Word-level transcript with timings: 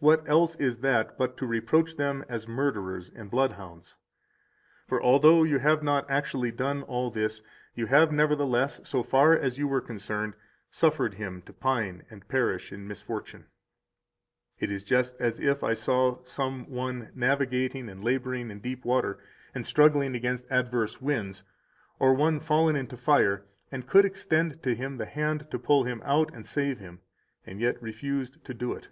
What 0.00 0.28
else 0.28 0.54
is 0.56 0.80
that 0.80 1.16
but 1.16 1.38
to 1.38 1.46
reproach 1.46 1.96
them 1.96 2.18
192 2.28 2.34
as 2.34 2.46
murderers 2.54 3.08
and 3.14 3.30
bloodhounds? 3.30 3.96
For 4.86 5.02
although 5.02 5.44
you 5.44 5.60
have 5.60 5.82
not 5.82 6.04
actually 6.10 6.52
done 6.52 6.82
all 6.82 7.10
this, 7.10 7.40
you 7.74 7.86
have 7.86 8.12
nevertheless, 8.12 8.82
so 8.86 9.02
far 9.02 9.32
as 9.32 9.56
you 9.56 9.66
were 9.66 9.80
concerned, 9.80 10.34
suffered 10.70 11.14
him 11.14 11.40
to 11.46 11.54
pine 11.54 12.04
and 12.10 12.28
perish 12.28 12.70
in 12.70 12.86
misfortune. 12.86 13.46
It 14.58 14.70
is 14.70 14.84
just 14.84 15.16
as 15.18 15.40
if 15.40 15.64
I 15.64 15.72
saw 15.72 16.22
some 16.24 16.68
one 16.68 17.10
navigating 17.14 17.88
and 17.88 18.04
laboring 18.04 18.50
in 18.50 18.60
deep 18.60 18.84
water 18.84 19.20
[and 19.54 19.64
struggling 19.66 20.14
against 20.14 20.44
adverse 20.50 21.00
winds] 21.00 21.44
or 21.98 22.12
one 22.12 22.40
fallen 22.40 22.76
into 22.76 22.98
fire, 22.98 23.46
and 23.72 23.86
could 23.88 24.04
extend 24.04 24.62
to 24.64 24.74
him 24.74 24.98
the 24.98 25.06
hand 25.06 25.50
to 25.50 25.58
pull 25.58 25.84
him 25.84 26.02
out 26.04 26.30
and 26.34 26.44
save 26.44 26.78
him, 26.78 27.00
and 27.46 27.58
yet 27.58 27.80
refused 27.82 28.44
to 28.44 28.52
do 28.52 28.74
it. 28.74 28.88